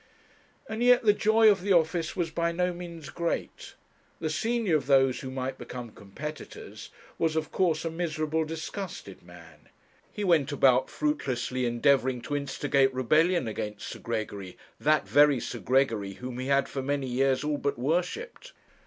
And 0.67 0.81
yet 0.81 1.03
the 1.03 1.13
joy 1.13 1.51
of 1.51 1.61
the 1.61 1.73
office 1.73 2.15
was 2.15 2.31
by 2.31 2.51
no 2.51 2.73
means 2.73 3.11
great. 3.11 3.75
The 4.19 4.31
senior 4.31 4.75
of 4.75 4.87
those 4.87 5.19
who 5.19 5.29
might 5.29 5.59
become 5.59 5.91
competitors, 5.91 6.89
was 7.19 7.35
of 7.35 7.51
course 7.51 7.85
a 7.85 7.91
miserable, 7.91 8.43
disgusted 8.43 9.21
man. 9.21 9.69
He 10.11 10.23
went 10.23 10.51
about 10.51 10.89
fruitlessly 10.89 11.67
endeavouring 11.67 12.19
to 12.21 12.35
instigate 12.35 12.91
rebellion 12.95 13.47
against 13.47 13.89
Sir 13.89 13.99
Gregory, 13.99 14.57
that 14.79 15.07
very 15.07 15.39
Sir 15.39 15.59
Gregory 15.59 16.13
whom 16.13 16.39
he 16.39 16.47
had 16.47 16.67
for 16.67 16.81
many 16.81 17.05
years 17.05 17.43
all 17.43 17.59
but 17.59 17.77
worshipped. 17.77 18.53